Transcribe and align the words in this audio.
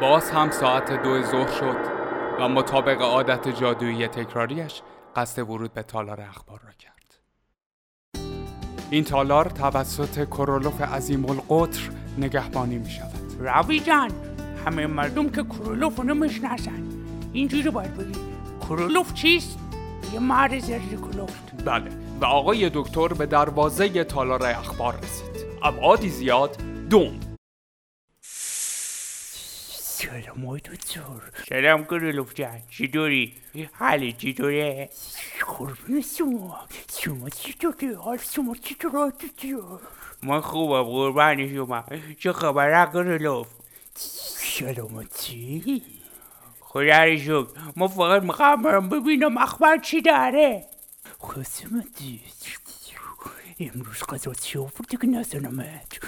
باز 0.00 0.30
هم 0.30 0.50
ساعت 0.50 1.02
دو 1.02 1.22
ظهر 1.22 1.50
شد 1.50 1.76
و 2.40 2.48
مطابق 2.48 3.02
عادت 3.02 3.48
جادویی 3.48 4.08
تکراریش 4.08 4.82
قصد 5.16 5.50
ورود 5.50 5.74
به 5.74 5.82
تالار 5.82 6.20
اخبار 6.20 6.60
را 6.64 6.72
کرد. 6.78 7.14
این 8.90 9.04
تالار 9.04 9.44
توسط 9.44 10.24
کرولوف 10.24 10.80
عظیم 10.80 11.26
القطر 11.30 11.80
نگهبانی 12.18 12.78
می 12.78 12.90
شود. 12.90 13.36
راوی 13.38 13.80
جان 13.80 14.10
همه 14.66 14.86
مردم 14.86 15.28
که 15.28 15.42
کرولوف 15.42 15.96
رو 15.96 16.04
نمی‌شناسن. 16.04 16.82
اینجوری 17.32 17.70
باید 17.70 17.96
بگی. 17.96 18.20
کرولوف 18.60 19.14
چیست؟ 19.14 19.58
یه 20.12 20.20
مرد 20.20 20.58
زرد 20.58 21.00
کلوفت 21.12 21.64
بله 21.64 21.90
و 22.20 22.24
آقای 22.24 22.70
دکتر 22.74 23.08
به 23.08 23.26
دروازه 23.26 24.04
تالار 24.04 24.46
اخبار 24.46 24.94
رسید. 24.96 25.46
ابعادی 25.62 26.08
زیاد 26.08 26.56
دوم 26.90 27.29
سلام 30.00 30.46
آقای 30.46 30.60
دکتر 30.60 31.02
سلام 31.48 31.84
کرولوف 31.84 32.34
جان 32.34 32.62
چطوری؟ 32.70 33.32
حالی 33.72 34.12
چطوره؟ 34.12 34.90
قربون 35.46 36.02
شما 36.16 36.68
شما 37.00 37.28
چطوری؟ 37.28 37.92
حال 37.92 38.18
شما 38.32 38.54
چطور 38.54 39.10
دکتر؟ 39.10 39.78
من 40.22 40.40
خوبم 40.40 40.82
قربان 40.82 41.54
شما 41.54 41.84
چه 42.18 42.32
خبر 42.32 42.86
کرولوف؟ 42.86 43.46
سلامتی؟ 43.94 45.82
خدا 46.60 47.04
رو 47.04 47.18
شکر 47.18 47.46
ما 47.76 47.88
فقط 47.88 48.22
می‌خوام 48.22 48.62
برم 48.62 48.88
ببینم 48.88 49.38
اخبار 49.38 49.76
چی 49.76 50.00
داره 50.00 50.64
خسمتی 51.22 52.20
امروز 53.60 54.02
غذا 54.08 54.34
چی 54.34 54.58
آورده 54.58 54.96
که 55.00 55.06
نزنمت 55.06 55.98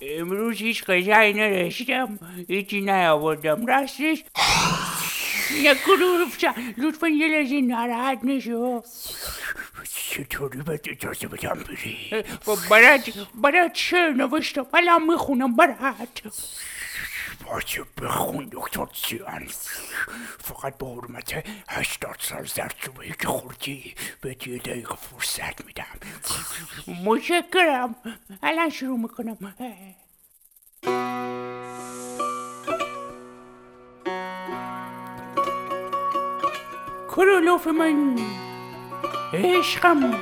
امروز 0.00 0.56
هیچ 0.56 0.84
غذایی 0.84 1.34
نداشتم 1.34 2.18
هیچی 2.48 2.80
نیاوردم. 2.80 3.66
راستش 3.66 4.24
جان 6.38 6.74
لطفا 6.78 7.08
یه 7.08 7.28
لحظه 7.28 7.60
ناراحت 7.60 8.18
نشو. 8.24 8.82
چطوری 10.10 10.62
باید 10.62 10.88
اجازه 10.90 11.28
بدم 11.28 11.64
بری؟ 11.68 12.24
برات 12.70 13.10
برات 13.34 13.72
چه 13.72 14.10
نوشتم؟ 14.16 14.66
الان 14.74 15.02
می‌خونم 15.02 15.56
برات. 15.56 16.22
باشه 17.46 17.82
بخون 18.02 18.48
دکتر 18.52 18.86
جان 18.92 19.48
فقط 20.38 20.78
به 20.78 20.86
حرمت 20.86 21.44
هشتاد 21.68 22.16
سال 22.18 22.44
زرچوبهی 22.44 23.14
که 23.20 23.28
خوردی 23.28 23.94
به 24.20 24.36
یه 24.46 24.58
دقیقه 24.58 24.94
فرصت 24.94 25.66
میدم. 25.66 25.84
مشکرم 27.04 27.94
الان 28.42 28.70
شروع 28.70 28.98
می‌کنم. 28.98 29.36
کرولوف 37.16 37.66
من 37.66 38.18
عشقم. 39.34 40.14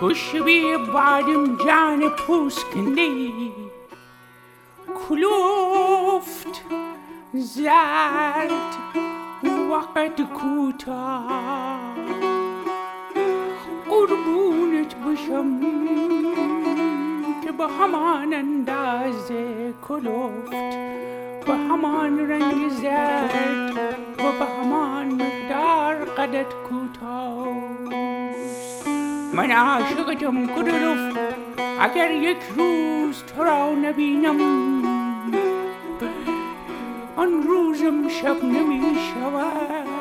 تو 0.00 0.14
شبیه 0.14 0.78
بعدم 0.78 1.56
جان 1.56 2.08
پوست 2.08 2.64
کنده 2.64 3.30
کلوفت 5.08 6.64
زرد 7.34 8.76
وقت 9.70 10.20
کوتاه. 10.22 11.94
قربونت 13.90 14.47
بشم 15.18 15.60
که 17.44 17.52
به 17.52 17.64
همان 17.64 18.34
اندازه 18.34 19.74
کلوفت 19.88 20.50
به 21.46 21.54
همان 21.54 22.30
رنگ 22.30 22.68
زرد 22.68 23.78
و 24.18 24.22
به 24.38 24.44
همان 24.44 25.06
مقدار 25.06 26.04
قدت 26.04 26.46
کوتاه. 26.68 27.48
من 29.34 29.50
عاشقتم 29.50 30.46
کلوف 30.46 31.16
اگر 31.80 32.10
یک 32.10 32.38
روز 32.56 33.22
تو 33.22 33.44
را 33.44 33.70
نبینم 33.74 34.38
آن 37.16 37.42
روزم 37.42 38.08
شب 38.08 38.44
نمی 38.44 38.96
شود. 39.14 39.97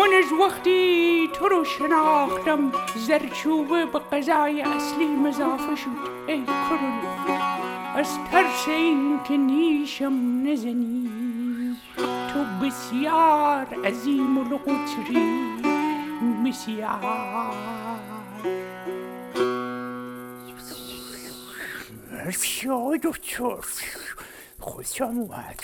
من 0.00 0.14
از 0.24 0.32
وقتی 0.32 1.30
تو 1.32 1.48
رو 1.48 1.64
شناختم 1.64 2.72
زرچوبه 2.96 3.86
به 3.86 3.98
غذای 3.98 4.62
اصلی 4.62 5.06
مضافه 5.06 5.76
شد 5.76 6.10
ای 6.26 6.44
کرولو 6.44 7.40
از 7.94 8.18
ترس 8.30 8.68
این 8.68 9.20
که 9.28 9.36
نیشم 9.36 10.42
نزنی 10.46 11.10
تو 11.96 12.66
بسیار 12.66 13.66
عظیم 13.84 14.38
و 14.38 14.44
لقطری 14.44 15.40
بسیار. 16.46 17.00
خوشم 24.60 25.04
اومد. 25.04 25.60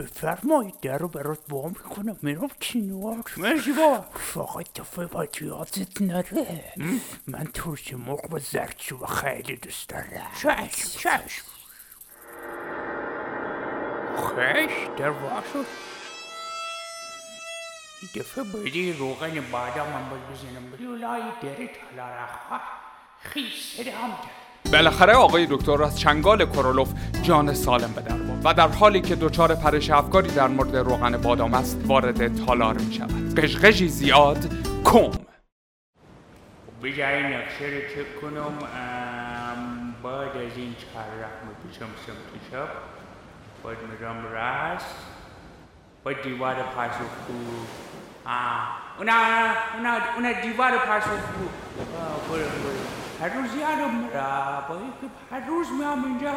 بفرمایید 0.00 0.80
در 0.80 0.98
رو 0.98 1.08
برات 1.08 1.38
با 1.48 1.68
می‌کنم. 1.68 2.16
میرم 2.22 2.48
کنار 2.62 3.24
مرسی 3.36 3.72
با 3.72 4.04
فقط 4.14 4.72
دفعه 4.80 5.06
باید 5.06 5.38
یادت 5.40 6.02
نره. 6.02 6.72
من 7.26 7.44
ترش 7.44 7.94
مرغ 7.94 8.32
و 8.32 8.38
زرچوبه 8.38 9.06
خیلی 9.06 9.56
دوست 9.56 9.88
دارم. 9.88 10.30
چشم 10.42 10.98
چشم. 10.98 11.44
خش 14.16 14.72
در 14.96 15.10
واسه 15.10 15.64
این 18.02 18.10
دفعه 18.14 18.44
بایدی 18.44 18.92
روغن 18.92 19.40
بادام 19.52 19.88
هم 19.92 20.10
باید 20.10 20.22
بزنم 20.30 20.74
لولای 20.78 21.22
دره 21.42 21.70
تالار 21.90 22.18
اخبار 22.18 22.60
خیس 23.22 23.76
صدام 23.76 24.10
کرد. 24.10 24.39
بالاخره 24.72 25.14
آقای 25.14 25.46
دکتر 25.50 25.82
از 25.82 26.00
چنگال 26.00 26.46
کرولوف 26.46 26.88
جان 27.22 27.54
سالم 27.54 27.92
به 27.92 28.00
در 28.00 28.14
و 28.44 28.54
در 28.54 28.68
حالی 28.68 29.00
که 29.00 29.16
دچار 29.16 29.54
پرش 29.54 29.90
افکاری 29.90 30.30
در 30.30 30.48
مورد 30.48 30.76
روغن 30.76 31.16
بادام 31.16 31.54
است 31.54 31.80
وارد 31.86 32.44
تالار 32.46 32.74
می 32.78 32.94
شود. 32.94 33.34
قشقشی 33.40 33.88
زیاد 33.88 34.38
کم. 34.84 35.10
بجای 36.82 37.22
نقشه 37.22 37.64
رو 37.64 37.80
چک 37.80 38.20
کنم 38.20 38.58
بعد 40.02 40.36
از 40.36 40.56
این 40.56 40.74
چهارراه 40.78 41.30
میپیشم 41.48 41.86
سمت 42.06 42.50
چپ 42.50 42.68
بعد 43.64 43.76
میرم 43.90 44.32
راست. 44.32 44.94
بعد 46.04 46.22
دیوار 46.22 46.54
پاسخگو 46.54 47.66
آه 48.26 48.68
اونا 48.98 49.12
اونا 49.76 49.98
اونا 50.16 50.32
دیوار 50.42 50.70
پاسخگو 50.78 51.46
آه، 51.96 52.28
برو 52.28 52.38
برو. 52.38 52.99
هر 53.20 53.28
روز 53.28 53.54
یادم 53.54 53.94
میره 53.94 54.20
با 54.68 54.74
اینکه 54.80 55.06
هر 55.30 55.46
روز 55.46 55.72
میام 55.72 56.04
اینجا 56.04 56.32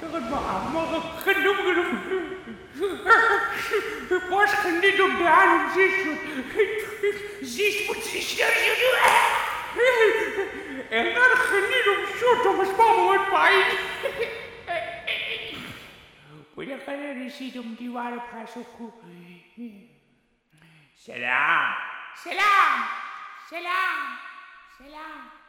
چقدر 0.00 0.30
با 0.30 0.36
احماق 0.36 1.18
خندم 1.18 1.56
گرفت 1.66 1.90
باز 4.30 4.48
خندیدم 4.48 5.18
دهنم 5.18 5.70
زیست 5.74 6.04
شد 6.04 6.18
زیست 7.42 7.86
بود 7.86 8.02
زیست 8.02 8.36
شد 8.36 8.42
انقدر 10.90 11.34
خندیدم 11.34 12.18
شد 12.20 12.48
از 12.60 12.76
بام 12.76 12.98
اومد 12.98 13.20
پایین 13.30 13.64
بالاخره 16.56 17.26
رسیدم 17.26 17.74
دیوار 17.74 18.18
پاسخگو 18.18 18.92
سلام 20.96 21.74
سلام 22.16 22.84
سلام 23.50 23.50
سلام 23.50 24.18
سلام 24.78 25.39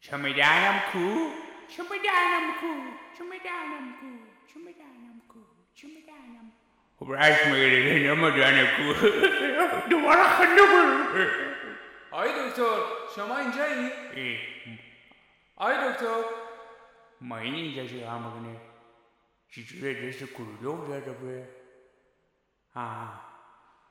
چمدانم 0.00 0.80
کو 0.92 1.30
چمدانم 1.68 2.46
کو 2.60 2.72
چمدانم 3.18 3.86
کو 4.00 4.10
چمدانم 4.46 5.20
کو 5.28 5.40
چمدانم 5.74 6.52
راست 7.00 7.46
میگه 7.46 8.04
چمدانم 8.04 8.66
کو 8.76 8.86
دوباره 9.90 10.22
خندم 10.22 11.06
آقای 12.10 12.48
دکتر 12.48 12.78
شما 13.16 13.36
اینجایی؟ 13.38 13.90
آقای 15.56 15.92
دکتر 15.92 16.24
ما 17.20 17.36
این 17.38 17.54
اینجا 17.54 17.86
چه 17.86 18.10
هم 18.10 18.30
بکنه 18.30 18.60
چجوره 19.50 20.08
دست 20.08 20.24
کرولو 20.24 20.86
داده 20.88 21.12
به 21.12 21.48
آه 22.74 23.35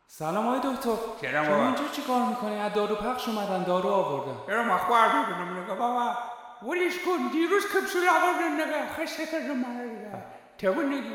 سلام 0.07 0.47
آقای 0.47 0.73
دکتر. 0.73 0.89
سلام 1.21 1.45
شما. 1.45 1.65
اینجا 1.65 1.83
چی 1.91 2.01
کار 2.01 2.25
می‌کنی؟ 2.25 2.59
از 2.59 2.73
دارو 2.73 2.95
پخش 2.95 3.27
اومدن 3.27 3.63
دارو 3.63 3.89
آوردن. 3.89 4.37
برم 4.47 4.71
اخبار 4.71 5.07
ببینم 5.07 5.63
نگاه 5.63 5.77
بابا 5.77 6.17
ولش 6.63 6.93
کن 6.99 7.31
دیروز 7.31 7.63
کپسول 7.65 8.01
آوردن 8.09 8.53
نگاه 8.53 8.87
خسته 8.87 9.25
کردم 9.25 9.57
من 9.57 9.87
دیگه. 9.87 10.73
تو 10.73 10.81
نگی. 10.81 11.13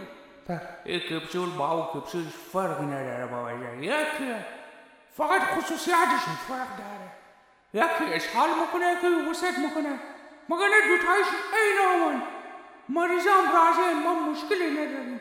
این 0.84 1.00
کپسول 1.00 1.50
با 1.50 1.70
او 1.70 2.00
کپسول 2.00 2.24
فرق 2.52 2.80
نداره 2.80 3.26
بابا 3.26 3.50
جان 3.50 3.82
یک 3.82 4.06
فقط 5.16 5.40
خصوصیاتشون 5.40 6.34
فرق 6.48 6.68
داره. 6.78 7.10
یکی 7.74 8.14
اسهال 8.14 8.48
می‌کنه 8.48 8.92
یکی 8.92 9.30
وسط 9.30 9.58
می‌کنه. 9.58 9.98
مگه 10.48 10.64
نه 10.68 10.88
دوتایش 10.88 11.26
این 11.52 12.02
آمان 12.02 12.22
مریضم 12.88 13.44
راضی 13.54 13.94
ما 14.04 14.14
مشکلی 14.14 14.70
نداریم. 14.70 15.20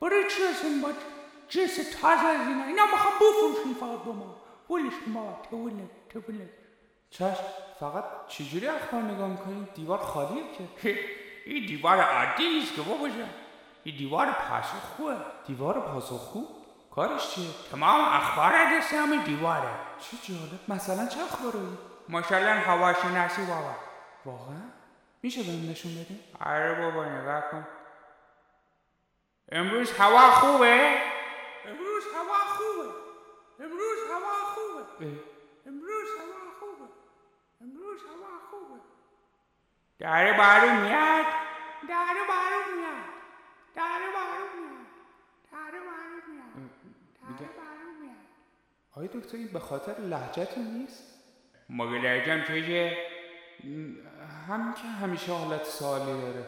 برای 0.00 0.30
چی 0.30 0.42
باید 0.82 1.13
جنس 1.48 1.76
تازه 1.76 2.26
از 2.26 2.48
اینا؟ 2.48 2.64
اینا 2.64 2.86
می‌خوام 2.86 3.14
بفروشیم 3.14 3.74
فقط 3.74 4.04
به 4.04 4.12
ما 4.12 4.36
ولش 4.70 4.92
ما 5.06 5.42
تولد 5.50 5.90
تولد. 6.08 6.50
چشم 7.10 7.44
فقط 7.80 8.04
چجوری 8.28 8.66
اخبار 8.66 9.02
نگاه 9.02 9.28
می‌کنی؟ 9.28 9.68
دیوار 9.74 9.98
خالیه 9.98 10.42
که. 10.82 10.98
این 11.46 11.66
دیوار 11.66 12.00
عادی 12.00 12.48
نیست 12.48 12.74
که 12.74 12.82
بابا 12.82 13.08
جان. 13.08 13.30
این 13.84 13.96
دیوار 13.96 14.32
پاسخگوه 14.32 15.16
دیوار 15.46 15.80
پاسخگو 15.80 16.48
کارش 16.94 17.30
چیه؟ 17.30 17.48
تمام 17.70 18.00
اخبار 18.00 18.52
دست 18.78 18.94
همین 18.94 19.22
دیواره. 19.22 19.68
چه 20.00 20.32
جالب. 20.32 20.60
مثلا 20.68 21.06
چه 21.06 21.20
اخباری 21.20 21.58
مثلا 22.08 22.54
هواشناسی 22.54 23.42
بابا. 23.42 23.74
واقعا؟ 24.24 24.62
میشه 25.22 25.42
بهم 25.42 25.70
نشون 25.70 25.92
بدی 25.94 26.20
آره 26.46 26.74
بابا 26.74 27.04
نگاه 27.04 27.42
کن. 27.50 27.66
امروز 29.52 29.92
هوا 29.92 30.30
خوبه؟ 30.30 30.96
امروز 31.66 32.04
هوا 32.14 32.40
خوبه. 32.56 32.88
امروز 33.64 33.98
هوا 34.10 34.34
خوبه. 34.54 34.84
امروز 35.66 36.08
هوا 36.20 36.42
خوبه. 36.60 36.88
امروز 37.60 38.00
هوا 38.00 38.38
خوبه. 38.50 38.80
داره 39.98 40.32
بارو 40.36 40.80
میاد. 40.80 41.26
داره 41.88 42.22
بارو 42.28 42.60
میاد. 42.76 43.04
داره 43.76 44.06
بارو 44.16 44.46
میاد. 44.56 44.86
داره 45.52 45.80
بارو 45.86 46.20
میاد. 46.28 46.70
داره 47.38 47.48
بارو 47.56 47.90
میاد. 48.00 48.16
آیا 48.96 49.06
دکتر 49.06 49.36
این 49.36 49.48
به 49.48 49.58
خاطر 49.58 49.94
لهجهتون 50.00 50.64
نیست؟ 50.64 51.14
مگه 51.70 52.02
لهجم 52.02 52.44
چیه 52.46 52.98
همین 54.48 54.72
که 54.72 54.82
همیشه 54.82 55.32
حالت 55.32 55.64
سوالی 55.64 56.20
داره. 56.22 56.46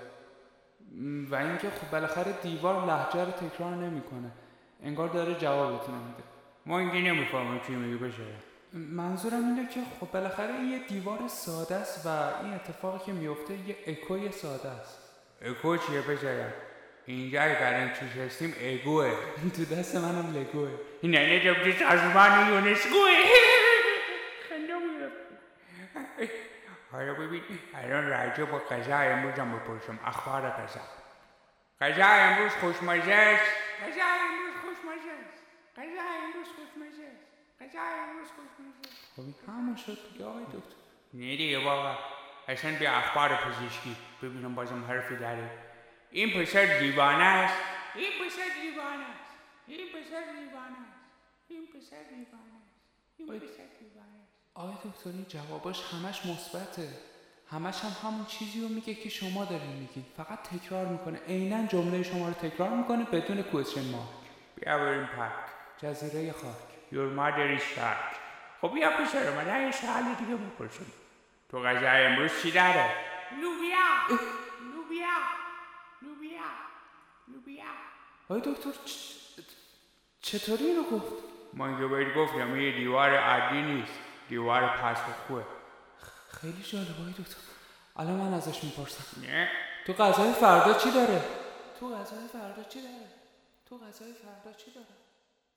و 1.30 1.34
اینکه 1.34 1.70
خب 1.70 1.90
بالاخره 1.90 2.32
دیوار 2.32 2.86
لهجه 2.86 3.24
رو 3.24 3.30
تکرار 3.30 3.74
نمی‌کنه. 3.74 4.30
انگار 4.84 5.08
داره 5.08 5.34
جوابتون 5.34 5.94
میده. 5.94 6.23
ما 6.67 6.78
اینکه 6.78 6.99
نمی‌فهمم 6.99 7.61
چی 7.67 7.73
میگه 7.73 8.05
بشه 8.05 8.23
منظورم 8.73 9.44
اینه 9.44 9.69
که 9.69 9.81
خب 10.00 10.11
بالاخره 10.11 10.55
این 10.55 10.70
یه 10.70 10.78
دیوار 10.78 11.19
ساده 11.28 11.75
است 11.75 12.06
و 12.06 12.08
این 12.44 12.55
اتفاقی 12.55 13.05
که 13.06 13.12
میفته 13.12 13.55
یه 13.55 13.76
اکوی 13.87 14.32
ساده 14.32 14.69
است. 14.69 14.99
اکو 15.43 15.76
چیه 15.76 16.00
پسرم؟ 16.00 16.52
اینجا 17.06 17.43
الان 17.43 17.88
توش 17.88 18.17
هستیم 18.17 18.55
اگوه 18.61 19.11
تو 19.56 19.64
دست 19.64 19.96
منم 19.96 20.34
لگوه. 20.34 20.70
نه 21.02 21.26
نه 21.26 21.40
جب 21.40 21.62
تو 21.62 21.72
سازمان 21.72 22.49
یونسکوه. 22.49 23.11
حالا 26.93 27.14
ببین 27.14 27.43
الان 27.75 28.08
راجع 28.08 28.44
با 28.44 28.58
غذا 28.58 28.96
امروز 28.96 29.34
هم 29.34 29.58
بپرسم 29.58 29.99
اخبار 30.05 30.50
غذا. 30.50 30.81
غذا 31.81 32.06
امروز 32.06 32.52
خوشمزه 32.52 33.12
است؟ 33.12 33.52
غذا 33.82 34.02
امروز 34.02 34.45
غذا 35.76 36.02
امروز 36.25 36.46
خوشمزه 36.46 37.05
است 37.05 37.26
غذا 37.61 37.81
امروز 37.81 38.28
خوشمزه 38.28 38.96
خب 39.17 39.23
این 39.23 39.34
همون 39.49 39.76
شد 39.76 39.99
دیگه 40.12 40.25
آقای 40.25 40.44
دکتر. 40.44 40.76
نه 41.14 41.37
دیگه 41.37 41.58
بابا. 41.58 41.99
اصلا 42.49 42.78
به 42.78 42.99
اخبار 42.99 43.37
پزشکی. 43.37 43.96
ببینم 44.23 44.55
بازم 44.55 44.84
حرفی 44.84 45.17
داره. 45.17 45.50
این 46.11 46.31
پسر 46.31 46.78
دیوانه 46.81 47.25
است. 47.25 47.55
این 47.94 48.11
پسر 48.11 48.61
دیوانه 48.62 49.05
است. 49.05 49.32
این 49.67 49.87
پسر 49.88 50.20
دیوانه 50.32 50.76
است. 50.88 51.00
این 51.49 51.67
پسر 51.67 52.02
دیوانه 52.02 52.56
است. 52.62 52.76
این 53.19 53.26
پسر 53.26 53.67
دیوانه 53.79 54.17
است. 54.22 54.37
آقای 54.55 54.75
دکتر 54.90 55.11
این 55.11 55.26
جواباش 55.29 55.82
همش 55.94 56.26
مثبته. 56.26 56.88
همش 57.50 57.81
هم 57.81 58.11
همون 58.11 58.26
چیزی 58.26 58.61
رو 58.61 58.69
میگه 58.69 58.94
که 58.94 59.08
شما 59.08 59.44
دارین 59.44 59.76
میگین. 59.76 60.05
فقط 60.17 60.43
تکرار 60.43 60.87
می‌کنه. 60.87 61.19
عینا 61.19 61.67
جمله 61.67 62.02
شما 62.02 62.29
رو 62.29 62.34
تکرار 62.34 62.70
می‌کنه 62.70 63.05
بدون 63.05 63.43
کوشن 63.43 63.84
مارک 63.90 64.08
بیا 64.56 64.79
بریم 64.79 65.06
پارک. 65.06 65.56
جزیره 65.82 66.32
خاک. 66.32 66.76
Your 66.93 67.11
mother 67.19 67.58
is 67.58 67.62
shark. 67.76 68.17
خب 68.61 68.75
بیا 68.75 68.90
پسر 68.90 69.31
من 69.31 69.67
یه 69.67 69.73
سوال 69.73 70.02
دیگه 70.19 70.37
بپرسم 70.37 70.87
تو 71.50 71.62
غذا 71.62 71.90
امروز 71.90 72.31
چی 72.43 72.50
داره؟ 72.50 72.90
لوبیا. 73.40 74.19
لوبیا. 74.75 75.17
لوبیا. 76.02 76.40
لوبیا. 77.28 77.64
آقای 78.25 78.40
دکتر 78.40 78.70
چطوری 80.20 80.64
اینو 80.64 80.82
گفت؟ 80.82 81.12
من 81.52 81.79
که 81.79 81.87
بهت 81.87 82.14
گفتم 82.14 82.61
یه 82.61 82.76
دیوار 82.76 83.17
عادی 83.17 83.62
نیست. 83.62 83.93
دیوار 84.29 84.69
پس 84.69 84.96
خوبه 84.96 85.43
خیلی 86.40 86.62
جالب 86.62 87.00
آقای 87.00 87.12
دکتر. 87.12 87.37
الان 87.96 88.14
من 88.14 88.34
ازش 88.34 88.64
می‌پرسم. 88.64 89.20
نه. 89.22 89.50
تو 89.87 89.93
غذای 89.93 90.32
فردا 90.32 90.75
چی 90.75 90.90
داره؟ 90.90 91.22
تو 91.81 91.94
غذای 91.94 92.29
فردا 92.32 92.62
چی 92.62 92.81
داره؟ 92.82 93.06
تو 93.69 93.79
غذای 93.79 94.12
فردا 94.12 94.56
چی 94.56 94.70
داره؟ 94.70 95.06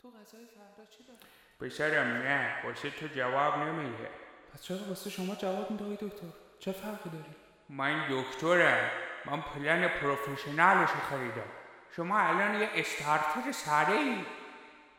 تو 0.02 0.10
غذای 0.10 0.46
فردا 0.46 0.90
چی 0.90 1.04
داره 1.04 1.20
پسرم 1.60 2.08
نه. 2.08 2.66
واسه 2.66 2.90
تو 2.90 3.08
جواب 3.08 3.58
نمیده. 3.58 4.10
پس 4.54 4.62
چرا 4.64 4.78
واسه 4.90 5.10
شما 5.10 5.36
جواب 5.36 5.72
میده 5.72 5.84
آقای 5.84 5.96
دکتر؟ 5.96 6.28
چه 6.60 6.72
فرقی 6.72 7.10
داری 7.10 7.36
من 7.70 8.08
دکترم. 8.10 8.90
من 9.26 9.42
پلن 9.42 9.88
پروفشنالش 9.88 10.90
رو 10.90 11.00
خریدم. 11.10 11.50
شما 11.96 12.20
الان 12.20 12.62
یه 12.62 12.70
استارتر 12.76 13.52
ساده 13.52 13.92
ای 13.92 14.26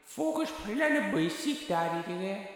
فوقش 0.05 0.52
پلن 0.52 1.11
بیسیک 1.11 1.69
داری 1.69 2.02
دیگه. 2.02 2.49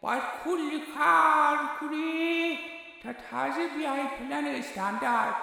باید 0.00 0.22
کلی 0.44 0.82
کار 0.98 1.58
کنی 1.80 2.58
تا 3.02 3.12
تازه 3.12 3.68
بیای 3.76 4.06
پلن 4.18 4.44
استاندارد. 4.46 5.34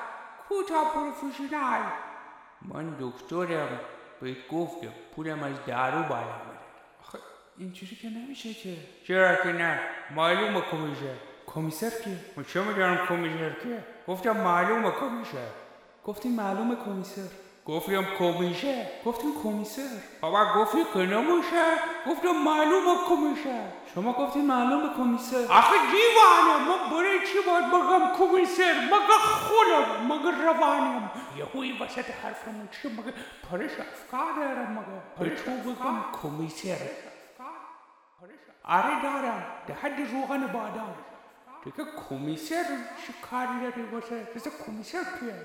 کوتا 0.50 0.84
پروفشنال. 0.84 1.82
من 2.62 2.98
دکترم. 3.00 3.80
بهت 4.22 4.48
گفتم 4.52 4.88
پولم 5.16 5.44
از 5.44 5.54
دارو 5.68 6.04
بالا 6.04 6.22
بره 6.22 6.60
آخه 7.04 7.20
اینجوری 7.58 7.96
که 7.96 8.08
نمیشه 8.10 8.54
که. 8.54 8.78
چرا 9.08 9.36
که 9.36 9.50
نه؟ 9.50 9.80
معلومه 10.16 10.62
کمیشه. 10.72 11.14
کمیسر 11.48 11.90
کیه 12.04 12.18
من 12.38 12.44
چه 12.44 12.62
می‌دونم 12.62 12.98
کمیشر 13.10 13.50
که 13.50 13.84
گفتم 14.08 14.38
معلومه 14.38 14.92
کمیشه. 14.92 15.38
گفتین 16.06 16.36
معلومه 16.36 16.76
کمیسر. 16.86 17.22
گفتم 17.66 18.06
کمیشه. 18.20 18.88
گفتین 19.06 19.34
کمیسر. 19.44 19.90
بابا 20.22 20.46
گفتی 20.56 20.78
که 20.94 21.00
نمیشه. 21.00 21.66
گفتم 22.08 22.32
معلومه 22.46 22.96
کمیشه. 23.10 23.62
شما 23.96 24.14
گفتین 24.14 24.46
معلومه 24.48 24.90
کمیسر. 24.98 25.46
آخه 25.50 25.76
دیوانه 25.92 26.70
من 26.70 26.92
برای 26.92 27.20
چی 27.20 27.38
باید 27.48 27.68
بگم 27.68 28.18
کمیسر؟ 28.18 28.74
مگه 28.86 29.18
خودم 29.24 30.06
مگه 30.06 30.44
روانم؟ 30.46 31.12
یهوی 31.38 31.72
وسط 31.82 32.12
حرفم 32.24 32.70
چی 32.72 32.88
مگه 32.88 33.14
پرش 33.52 33.72
افکار 33.72 34.34
دارم 34.36 34.72
مگه 34.72 35.30
پرش 35.30 35.42
بگم 35.42 36.02
کمیسر. 36.22 36.78
آره 38.64 39.02
دارم. 39.04 39.44
در 39.68 39.76
حد 39.76 40.00
روغن 40.12 40.48
بادام. 40.48 40.96
دیگه 41.64 41.84
کمیسر 42.10 42.64
چی 43.08 43.14
کاری 43.30 43.62
داری؟ 43.62 43.82
واسه 43.82 44.28
مثل 44.36 44.50
کمیسر 44.66 45.04
کیه؟ 45.20 45.36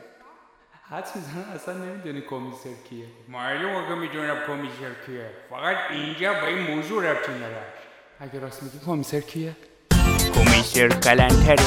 حد 0.90 1.08
می‌زنم 1.14 1.52
اصلا 1.54 1.74
نمی‌دونی 1.74 2.20
کمیسر 2.20 2.70
کیه. 2.88 3.06
معلومه 3.28 3.88
که 3.88 3.94
می‌دونم 3.94 4.46
کمیسر 4.46 4.94
کیه. 5.06 5.30
فقط 5.50 5.76
اینجا 5.90 6.32
به 6.32 6.46
این 6.46 6.76
موضوع 6.76 7.10
ربطی 7.10 7.32
نداره 7.32 7.72
اگه 8.20 8.40
راست 8.40 8.62
میگی 8.62 8.78
کمیسر 8.86 9.20
کیه؟ 9.20 9.56
کمیسر 10.34 10.88
کلانتری. 10.88 11.64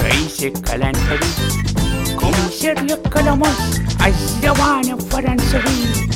رئیس 0.00 0.44
کلانتری. 0.44 1.61
كوميسير 2.20 2.78
الكلامات 2.78 3.56
الزبانة 4.06 4.94
الفرنسوية 4.94 6.08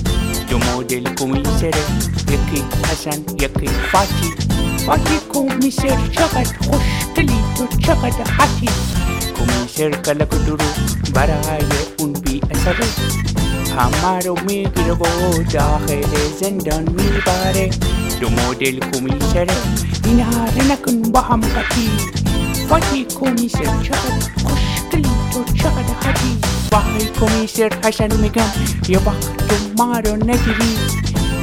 جمود 0.50 0.92
الكوميسير 0.92 1.74
يكي 2.30 2.64
حسن 2.84 3.22
يكي 3.40 3.68
فاتي. 3.92 4.30
فاتي 4.86 5.18
كوميسير 5.32 5.98
شغل 6.12 6.46
خشتلي 6.46 7.38
شغل 7.86 8.12
حاتي. 8.28 8.68
كوميسير 9.38 9.96
كلا 9.96 10.24
كدرو 10.24 10.56
براي 11.14 11.66
ان 12.00 12.12
بي 12.12 12.40
اثر 12.52 12.76
हमारो 13.76 14.34
में 14.46 14.62
गिरबो 14.76 15.08
दाखिल 15.54 16.12
زندان 16.40 16.84
میباره 16.96 17.70
دو 18.20 18.28
مدل 18.28 18.76
کمیسره 18.90 19.56
این 20.04 20.20
هر 20.20 20.54
نکن 20.70 21.02
با 21.02 21.20
هم 21.20 21.40
قطیر 21.40 22.00
فاتی 22.68 23.04
کمیسر 23.04 23.64
چقدر 23.82 24.30
خوشگلی 24.44 25.10
تو 25.32 25.44
چقدر 25.54 25.94
حدی 26.02 26.38
وای 26.72 27.06
کمیسر 27.20 27.70
حسن 27.84 28.16
میگم 28.16 28.42
یه 28.88 28.98
وقت 28.98 29.36
تو 29.36 29.54
ما 29.78 29.98
رو 29.98 30.16
نگیری 30.16 30.76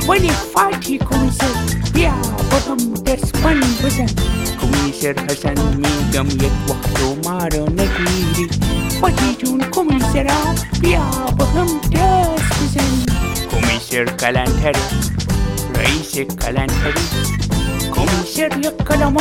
ولی 0.10 0.30
فاتی 0.30 0.98
کمیسر 0.98 1.46
بیا 1.94 2.14
با 2.52 2.58
هم 2.58 2.94
درس 2.94 3.32
پن 3.32 3.60
بزن 3.60 4.10
کمیسر 4.62 5.16
حسن 5.30 5.76
میگم 5.76 6.28
یک 6.28 6.52
وقت 6.70 6.94
تو 6.94 7.30
ما 7.30 7.48
رو 7.48 7.70
نگیری 7.70 8.50
فاتی 9.02 9.36
جون 9.36 9.64
کمیسرا 9.72 10.56
بیا 10.82 11.12
با 11.38 11.46
هم 11.46 11.68
دست 11.94 12.54
بزن 12.64 13.06
کمیسر 13.52 14.06
کلانتری 14.06 14.82
رئیس 15.76 16.16
کلانتری 16.16 17.04
کمیسر 17.96 18.58
یک 18.58 18.88
کلام 18.88 19.18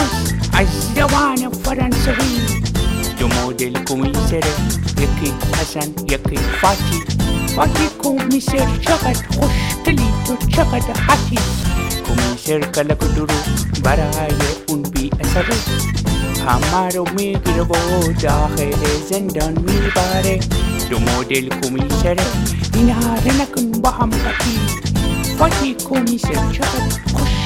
الزوانة 0.60 1.46
الفرنسوية 1.46 2.62
جمود 3.20 3.62
الكوميسري 3.62 4.40
يكي 4.98 5.32
حسن 5.54 5.94
يكي 6.10 6.36
فاتي 6.62 7.00
فاتي 7.56 7.88
كوميسر 8.02 8.68
شغد 8.80 9.16
خشتلي 9.16 10.08
شغد 10.56 10.96
حاتي 10.96 11.38
كوميسر 12.06 12.64
كلا 12.74 12.94
كدرو 12.94 13.26
براي 13.84 14.28
ان 14.70 14.82
بي 14.82 15.10
اثر 15.20 15.46
हमारो 16.46 17.04
में 17.16 17.32
गिरबो 17.46 17.80
दाखिले 18.22 18.92
जिंदन 19.08 19.52
मी 19.66 19.76
बारे 19.96 20.34
दो 20.90 20.98
मॉडल 21.06 21.46
कुमिशर 21.60 22.18
इनार 22.80 23.26
नकुन 23.38 23.70
बहम 23.84 24.10
पति 24.24 24.54
पति 25.40 25.70
कुमिशर 25.86 26.40
चल 26.56 26.88
खुश 27.14 27.41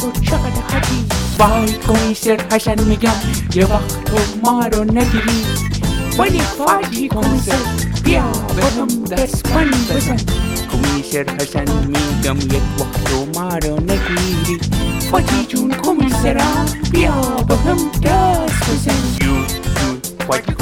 تو 0.00 0.20
چقدر 0.20 0.76
حتی 0.76 1.04
وای 1.38 1.72
کمیسر 1.72 2.40
حسن 2.52 2.84
میگم 2.84 3.12
یه 3.54 3.66
وقت 3.66 4.04
تو 4.04 4.16
ما 4.44 4.66
رو 4.66 4.84
نگیری 4.84 5.44
ولی 6.18 6.40
فاتی 6.40 7.08
کمیسر 7.08 7.58
بیا 8.04 8.32
به 8.56 8.62
هم 8.64 9.04
دست 9.04 9.52
من 9.54 9.70
بزن 9.70 10.16
کمیسر 10.72 11.26
حسن 11.40 11.86
میگم 11.86 12.38
یک 12.38 12.62
وقت 12.80 13.04
تو 13.04 13.40
ما 13.40 13.58
رو 13.58 13.80
نگیری 13.80 14.60
فاتی 15.10 15.46
جون 15.48 15.70
کمیسرم 15.70 16.66
بیا 16.92 17.44
به 17.48 17.56
هم 17.56 17.78
دست 18.02 18.70
بزن 18.70 19.20
فاتی 20.26 20.52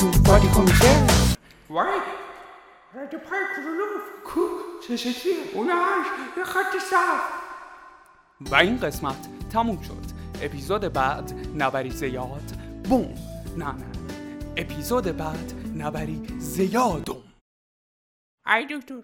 جون 0.00 0.12
فاتی 0.12 0.48
کمیسر 0.48 1.06
وای 1.70 2.00
رد 2.94 3.14
پای 3.14 3.40
کرولوف 3.56 4.02
کو 4.24 4.40
چه 4.88 4.96
شکلیه 4.96 5.34
اونش 5.54 6.06
یه 6.36 6.44
خط 6.44 6.78
صف 6.90 7.20
و 8.40 8.54
این 8.54 8.76
قسمت 8.76 9.28
تموم 9.52 9.82
شد. 9.82 10.04
اپیزود 10.42 10.92
بعد 10.92 11.32
نبری 11.56 11.90
زیاد. 11.90 12.42
بوم. 12.88 13.14
نه 13.56 13.64
نه. 13.64 13.84
اپیزود 14.56 15.16
بعد 15.16 15.52
نبری 15.76 16.26
زیادم 16.38 17.22
ای 18.46 18.66
دکتر 18.66 19.02